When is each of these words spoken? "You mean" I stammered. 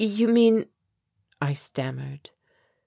"You 0.03 0.29
mean" 0.29 0.65
I 1.39 1.53
stammered. 1.53 2.31